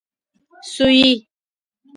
[0.73, 1.11] سويي